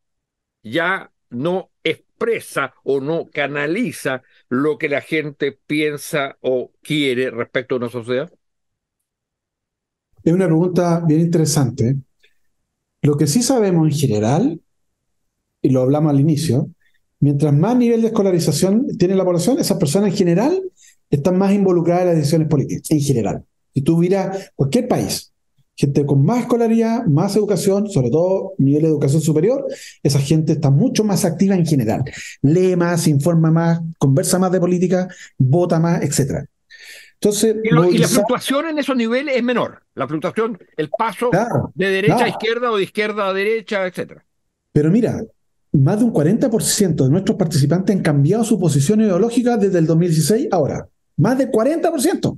[0.63, 7.77] ya no expresa o no canaliza lo que la gente piensa o quiere respecto a
[7.79, 8.31] una sociedad?
[10.23, 11.97] Es una pregunta bien interesante.
[13.01, 14.61] Lo que sí sabemos en general,
[15.61, 16.69] y lo hablamos al inicio,
[17.19, 20.63] mientras más nivel de escolarización tiene la población, esas personas en general
[21.09, 23.45] están más involucradas en las decisiones políticas, en general.
[23.73, 25.32] Si tú miras cualquier país,
[25.75, 29.65] gente con más escolaridad, más educación, sobre todo nivel de educación superior,
[30.01, 32.03] esa gente está mucho más activa en general.
[32.41, 35.07] Lee más, informa más, conversa más de política,
[35.37, 36.45] vota más, etc.
[37.13, 39.81] Entonces, y, la fluctuación en esos niveles es menor.
[39.95, 41.31] La fluctuación, el paso
[41.73, 44.19] de derecha a izquierda o de izquierda a derecha, etc.
[44.73, 45.21] Pero mira,
[45.71, 50.49] más de un 40% de nuestros participantes han cambiado su posición ideológica desde el 2016
[50.51, 50.87] ahora.
[51.17, 52.37] Más del 40%.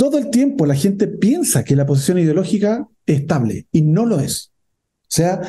[0.00, 4.18] Todo el tiempo la gente piensa que la posición ideológica es estable y no lo
[4.18, 4.50] es.
[5.02, 5.42] O sea,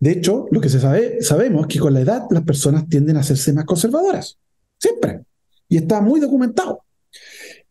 [0.00, 3.20] de hecho, lo que se sabe, sabemos que con la edad las personas tienden a
[3.20, 4.38] hacerse más conservadoras.
[4.78, 5.20] Siempre.
[5.68, 6.82] Y está muy documentado.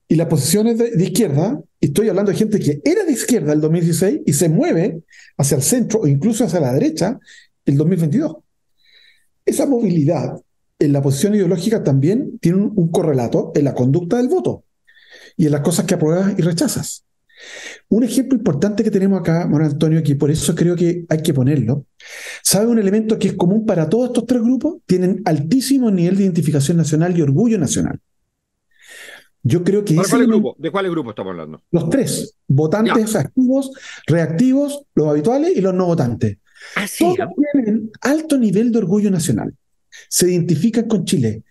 [0.08, 3.62] Y las posiciones de, de izquierda, estoy hablando de gente que era de izquierda el
[3.62, 5.02] 2016 y se mueve
[5.40, 7.20] hacia el centro o incluso hacia la derecha
[7.66, 8.36] el 2022.
[9.48, 10.40] Esa movilidad
[10.78, 14.64] en la posición ideológica también tiene un correlato en la conducta del voto
[15.38, 17.06] y en las cosas que apruebas y rechazas.
[17.90, 21.34] Un ejemplo importante que tenemos acá, Manuel Antonio, que por eso creo que hay que
[21.34, 21.86] ponerlo,
[22.42, 24.78] ¿sabe un elemento que es común para todos estos tres grupos?
[24.86, 28.00] Tienen altísimo nivel de identificación nacional y orgullo nacional.
[29.44, 29.94] Yo creo que...
[29.94, 30.56] ¿De cuál grupo?
[30.58, 31.62] ¿De cuál grupo estamos hablando?
[31.70, 33.72] Los tres, votantes activos,
[34.08, 36.38] reactivos, los habituales y los no votantes.
[36.76, 37.04] Así.
[37.04, 39.54] Todos tienen alto nivel de orgullo nacional.
[40.10, 41.44] Se identifican con Chile.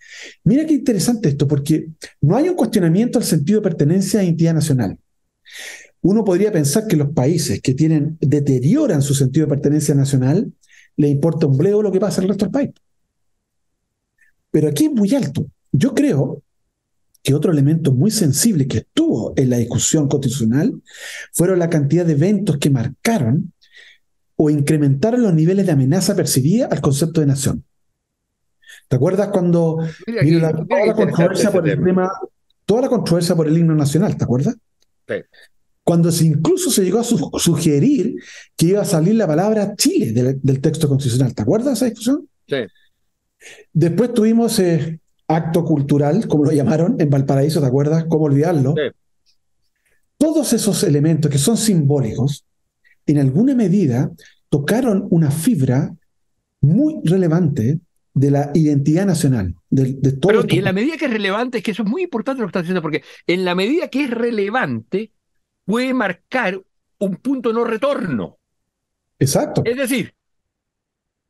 [0.43, 1.87] Mira qué interesante esto, porque
[2.21, 4.97] no hay un cuestionamiento al sentido de pertenencia a identidad nacional.
[6.01, 10.51] Uno podría pensar que los países que tienen, deterioran su sentido de pertenencia nacional,
[10.97, 12.71] le importa un bledo lo que pasa el resto del país.
[14.51, 15.47] Pero aquí es muy alto.
[15.71, 16.43] Yo creo
[17.23, 20.81] que otro elemento muy sensible que estuvo en la discusión constitucional
[21.31, 23.53] fueron la cantidad de eventos que marcaron
[24.35, 27.63] o incrementaron los niveles de amenaza percibida al concepto de nación.
[28.93, 31.85] ¿Te acuerdas cuando Mira, vino qué- la, mira toda la controversia por el tema.
[31.87, 32.11] tema,
[32.63, 34.55] toda la controversia por el himno nacional, ¿te acuerdas?
[35.07, 35.15] Sí.
[35.83, 38.13] Cuando se incluso se llegó a su- sugerir
[38.55, 41.85] que iba a salir la palabra Chile del, del texto constitucional, ¿te acuerdas de esa
[41.85, 42.29] discusión?
[42.47, 42.57] Sí.
[43.73, 48.05] Después tuvimos ese acto cultural, como lo llamaron, en Valparaíso, ¿te acuerdas?
[48.07, 48.75] ¿Cómo olvidarlo?
[48.77, 48.91] Sí.
[50.19, 52.45] Todos esos elementos que son simbólicos,
[53.07, 54.11] en alguna medida
[54.49, 55.95] tocaron una fibra
[56.61, 57.79] muy relevante
[58.13, 60.55] de la identidad nacional, de, de todo Pero esto.
[60.55, 62.49] y en la medida que es relevante, es que eso es muy importante lo que
[62.49, 65.11] estás diciendo, porque en la medida que es relevante,
[65.65, 66.61] puede marcar
[66.99, 68.37] un punto no retorno.
[69.19, 69.63] Exacto.
[69.65, 70.13] Es decir,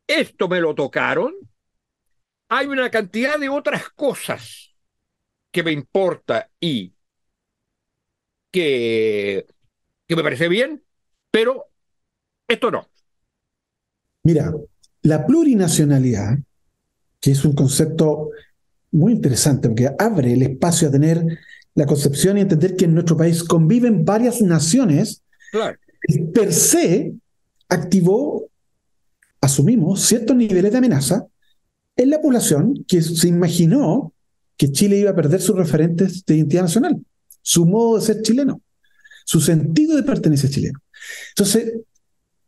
[0.07, 1.33] esto me lo tocaron,
[2.49, 4.75] hay una cantidad de otras cosas
[5.51, 6.93] que me importa y
[8.51, 9.47] que,
[10.07, 10.83] que me parece bien,
[11.31, 11.71] pero
[12.47, 12.89] esto no.
[14.23, 14.53] Mira,
[15.01, 16.37] la plurinacionalidad,
[17.23, 18.31] que es un concepto
[18.91, 21.25] muy interesante porque abre el espacio a tener
[21.73, 25.21] la concepción y entender que en nuestro país conviven varias naciones,
[25.53, 25.77] Claro.
[26.33, 27.13] per se
[27.69, 28.49] activó,
[29.39, 31.25] asumimos, ciertos niveles de amenaza
[31.95, 34.11] en la población que se imaginó
[34.57, 37.01] que Chile iba a perder sus referentes de identidad nacional,
[37.41, 38.61] su modo de ser chileno,
[39.23, 40.79] su sentido de pertenencia chileno.
[41.29, 41.73] Entonces,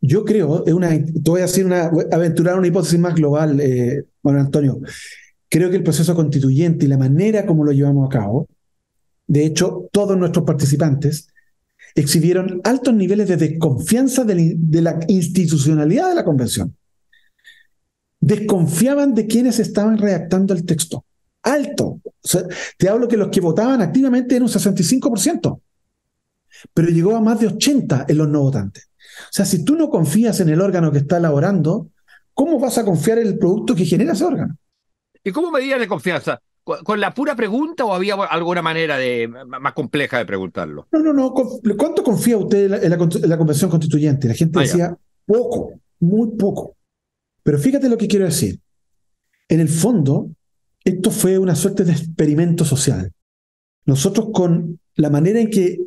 [0.01, 4.03] yo creo, es una, te voy a decir una, aventurar una hipótesis más global, eh,
[4.25, 4.79] Manuel Antonio.
[5.47, 8.47] Creo que el proceso constituyente y la manera como lo llevamos a cabo,
[9.27, 11.27] de hecho, todos nuestros participantes
[11.95, 16.75] exhibieron altos niveles de desconfianza de la, institucionalidad de la convención.
[18.19, 21.05] Desconfiaban de quienes estaban redactando el texto.
[21.43, 22.01] Alto.
[22.77, 25.61] Te hablo que los que votaban activamente eran un 65%,
[26.73, 28.89] pero llegó a más de 80% en los no votantes.
[29.21, 31.91] O sea, si tú no confías en el órgano que está elaborando,
[32.35, 34.55] ¿cómo vas a confiar en el producto que genera ese órgano?
[35.23, 36.39] ¿Y cómo medías de confianza?
[36.63, 40.87] ¿Con la pura pregunta o había alguna manera de, más compleja de preguntarlo?
[40.91, 41.33] No, no, no.
[41.77, 44.27] ¿Cuánto confía usted en la, en la con- en la convención constituyente?
[44.27, 46.75] La gente Ah, decía poco, muy poco.
[47.43, 48.59] Pero fíjate lo que quiero decir.
[49.47, 50.31] En el fondo,
[50.83, 53.11] esto fue una suerte de experimento social.
[53.85, 55.77] Nosotros con la manera en que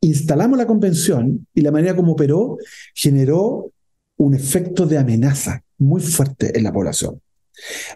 [0.00, 2.58] instalamos la convención y la manera como operó,
[2.94, 3.72] generó
[4.20, 7.20] un efecto de amenaza muy fuerte en la población.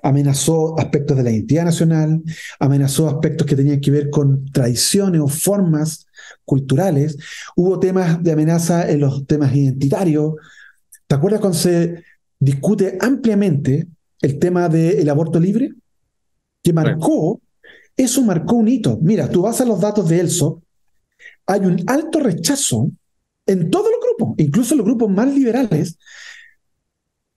[0.03, 2.23] Amenazó aspectos de la identidad nacional,
[2.59, 6.07] amenazó aspectos que tenían que ver con tradiciones o formas
[6.47, 7.19] culturales.
[7.57, 10.35] Hubo temas de amenaza en los temas identitarios.
[11.07, 12.03] ¿Te acuerdas cuando se
[12.39, 13.87] discute ampliamente
[14.23, 15.75] el tema del aborto libre?
[16.63, 17.43] Que marcó,
[17.95, 18.99] eso marcó un hito.
[19.03, 20.63] Mira, tú vas a los datos de ELSO,
[21.47, 22.91] hay un alto rechazo
[23.47, 25.99] en todos los grupos, incluso en los grupos más liberales,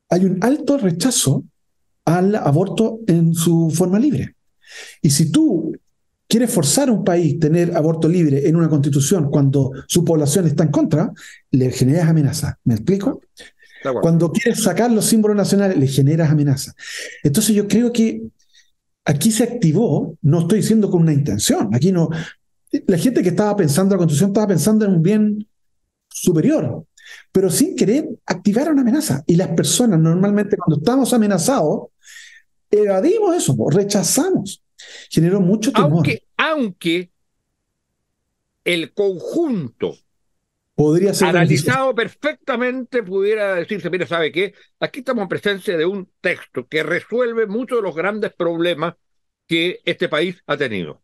[0.10, 1.44] hay un alto rechazo
[2.06, 4.36] al aborto en su forma libre.
[5.02, 5.74] Y si tú
[6.28, 10.48] quieres forzar a un país a tener aborto libre en una constitución cuando su población
[10.48, 11.12] está en contra,
[11.52, 12.58] le generas amenaza.
[12.64, 13.22] ¿Me explico?
[14.02, 16.74] Cuando quieres sacar los símbolos nacionales, le generas amenaza.
[17.24, 18.22] Entonces yo creo que
[19.06, 22.10] aquí se activó, no estoy diciendo con una intención, aquí no,
[22.88, 25.48] la gente que estaba pensando la constitución estaba pensando en un bien
[26.22, 26.86] superior,
[27.32, 29.24] pero sin querer activar una amenaza.
[29.28, 31.90] Y las personas normalmente cuando estamos amenazados,
[32.70, 34.64] evadimos eso, rechazamos.
[35.10, 35.92] Generó mucho temor.
[35.92, 37.12] Aunque, aunque
[38.64, 39.96] el conjunto
[40.76, 44.54] podría ser analizado perfectamente, pudiera decirse, mire, ¿sabe qué?
[44.80, 48.94] Aquí estamos en presencia de un texto que resuelve muchos de los grandes problemas
[49.48, 51.02] que este país ha tenido.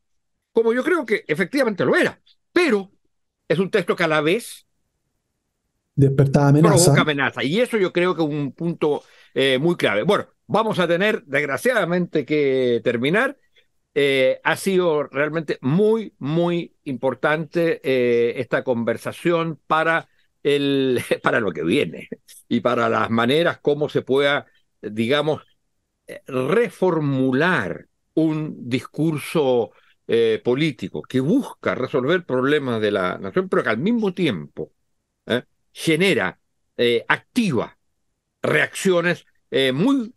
[0.51, 2.91] Como yo creo que efectivamente lo era, pero
[3.47, 4.67] es un texto que a la vez
[5.95, 6.83] amenaza.
[6.83, 7.43] Provoca amenaza.
[7.43, 10.03] Y eso yo creo que es un punto eh, muy clave.
[10.03, 13.37] Bueno, vamos a tener desgraciadamente que terminar.
[13.95, 20.09] Eh, ha sido realmente muy, muy importante eh, esta conversación para,
[20.41, 22.09] el, para lo que viene
[22.47, 24.47] y para las maneras como se pueda,
[24.81, 25.43] digamos,
[26.27, 29.71] reformular un discurso
[30.43, 34.71] político que busca resolver problemas de la nación, pero que al mismo tiempo
[35.73, 36.39] genera,
[36.77, 37.77] eh, activa
[38.41, 40.13] reacciones eh, muy,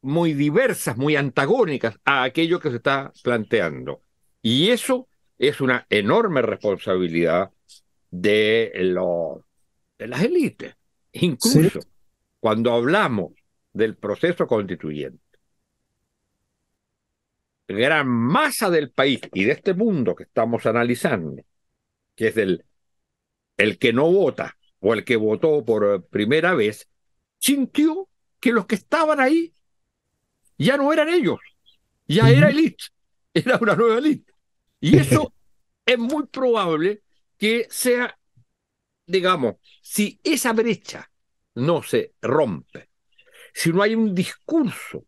[0.00, 4.02] muy diversas, muy antagónicas a aquello que se está planteando.
[4.40, 5.08] Y eso
[5.38, 7.50] es una enorme responsabilidad
[8.10, 8.72] de,
[9.98, 10.74] de las élites.
[11.12, 11.80] Incluso
[12.40, 13.32] cuando hablamos
[13.72, 15.22] del proceso constituyente,
[17.68, 21.42] gran masa del país y de este mundo que estamos analizando,
[22.14, 22.64] que es del
[23.62, 26.88] el que no vota o el que votó por primera vez,
[27.38, 28.08] sintió
[28.40, 29.54] que los que estaban ahí
[30.58, 31.38] ya no eran ellos,
[32.06, 32.84] ya era elite,
[33.34, 34.32] era una nueva elite.
[34.80, 35.32] Y eso
[35.86, 37.02] es muy probable
[37.38, 38.18] que sea,
[39.06, 41.08] digamos, si esa brecha
[41.54, 42.88] no se rompe,
[43.54, 45.04] si no hay un discurso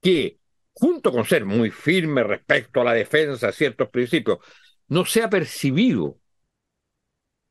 [0.00, 0.38] que,
[0.72, 4.38] junto con ser muy firme respecto a la defensa de ciertos principios,
[4.88, 6.18] no sea percibido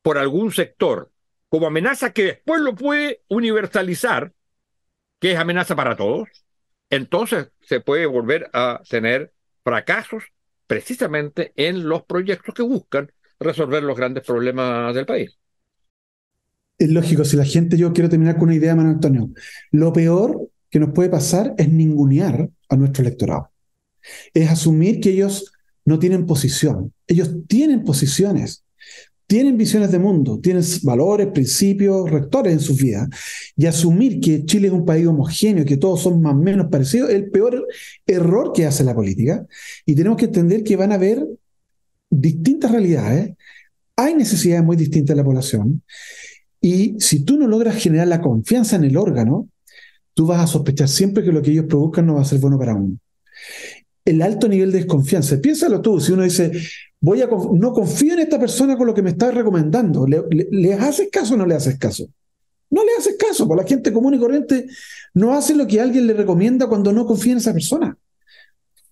[0.04, 1.10] por algún sector
[1.50, 4.34] como amenaza que después lo puede universalizar,
[5.20, 6.28] que es amenaza para todos,
[6.90, 9.34] entonces se puede volver a tener
[9.64, 10.24] fracasos
[10.68, 15.38] precisamente en los proyectos que buscan resolver los grandes problemas del país.
[16.78, 19.30] Es lógico, si la gente, yo quiero terminar con una idea, Manuel Antonio,
[19.72, 23.52] lo peor que nos puede pasar es ningunear a nuestro electorado.
[24.34, 25.54] Es asumir que ellos
[25.86, 26.94] no tienen posición.
[27.06, 28.63] Ellos tienen posiciones
[29.28, 33.10] tienen visiones de mundo, tienen valores, principios, rectores en sus vidas,
[33.56, 37.10] y asumir que Chile es un país homogéneo, que todos son más o menos parecidos,
[37.10, 37.68] es el peor
[38.06, 39.46] error que hace la política.
[39.86, 41.26] Y tenemos que entender que van a haber
[42.10, 43.34] distintas realidades,
[43.96, 45.82] hay necesidades muy distintas de la población,
[46.62, 49.50] y si tú no logras generar la confianza en el órgano,
[50.14, 52.58] tú vas a sospechar siempre que lo que ellos produzcan no va a ser bueno
[52.58, 52.98] para uno.
[54.06, 56.52] El alto nivel de desconfianza, piénsalo tú, si uno dice,
[57.00, 60.06] voy a no confío en esta persona con lo que me está recomendando.
[60.08, 62.08] ¿Le, haces caso o no le haces caso?
[62.70, 64.68] No le haces caso, porque la gente común y corriente
[65.14, 67.98] no hace lo que alguien le recomienda cuando no confía en esa persona.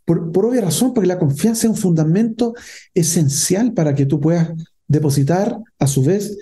[0.06, 2.54] Por, por obvia razón, porque la confianza es un fundamento
[2.94, 4.50] esencial para que tú puedas
[4.88, 6.38] depositar a su vez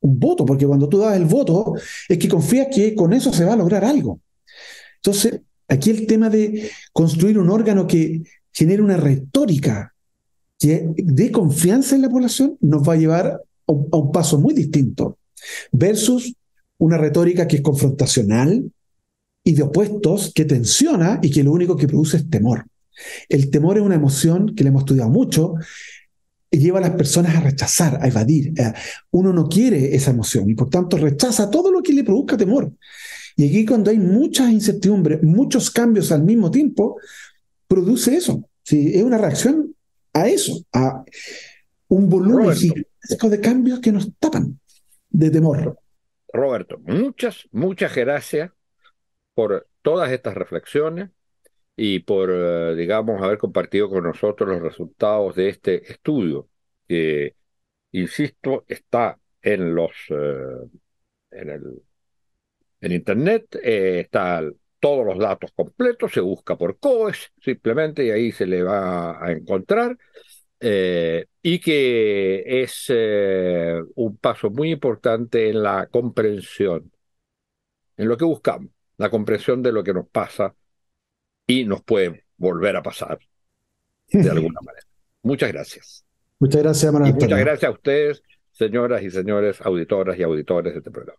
[0.00, 1.74] un voto, porque cuando tú das el voto
[2.08, 4.20] es que confías que con eso se va a lograr algo.
[4.96, 5.40] Entonces,
[5.70, 9.94] aquí el tema de construir un órgano que genere una retórica
[10.58, 13.26] que dé confianza en la población nos va a llevar
[13.66, 15.18] a un, paso muy distinto,
[15.72, 16.34] versus
[16.76, 18.70] una retórica que es confrontacional
[19.42, 22.66] y de opuestos, que tensiona y que lo único que produce es temor.
[23.28, 25.54] El temor es una emoción que le hemos estudiado mucho
[26.50, 28.52] y lleva a las personas a rechazar, a evadir.
[29.12, 32.70] Uno no quiere esa emoción y por tanto rechaza todo lo que le produzca temor.
[33.36, 36.98] Y aquí cuando hay muchas incertidumbres, muchos cambios al mismo tiempo,
[37.66, 38.44] produce eso.
[38.62, 38.92] ¿sí?
[38.94, 39.74] Es una reacción
[40.12, 41.04] a eso, a
[41.88, 44.58] un volumen gigantesco de cambios que nos tapan
[45.08, 45.78] de temor.
[46.32, 48.50] Roberto, muchas, muchas gracias
[49.34, 51.10] por todas estas reflexiones
[51.76, 56.48] y por, eh, digamos, haber compartido con nosotros los resultados de este estudio,
[56.86, 57.34] que,
[57.92, 60.68] insisto, está en los eh,
[61.30, 61.82] en el
[62.80, 64.42] en internet, eh, está
[64.78, 69.30] todos los datos completos, se busca por COES simplemente y ahí se le va a
[69.30, 69.96] encontrar.
[70.62, 76.92] Eh, y que es eh, un paso muy importante en la comprensión,
[77.96, 80.54] en lo que buscamos, la comprensión de lo que nos pasa
[81.46, 83.18] y nos puede volver a pasar
[84.08, 84.86] de alguna manera.
[85.22, 86.04] Muchas gracias.
[86.38, 87.14] Muchas gracias, Manuel.
[87.14, 88.22] muchas gracias a ustedes,
[88.52, 91.18] señoras y señores auditoras y auditores de este programa.